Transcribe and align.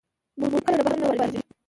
بوټونه 0.39 0.59
کله 0.65 0.77
له 0.77 0.83
بهر 0.85 0.97
نه 1.01 1.05
واردېږي. 1.07 1.41